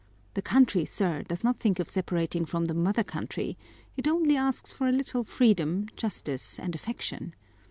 The 0.33 0.41
country, 0.41 0.83
sir, 0.83 1.21
does 1.21 1.43
not 1.43 1.59
think 1.59 1.77
of 1.79 1.87
separating 1.87 2.43
from 2.45 2.65
the 2.65 2.73
mother 2.73 3.03
country; 3.03 3.55
it 3.95 4.07
only 4.07 4.35
asks 4.35 4.73
for 4.73 4.87
a 4.87 4.91
little 4.91 5.23
freedom, 5.23 5.89
justice, 5.95 6.57
and 6.57 6.73
affection. 6.73 7.35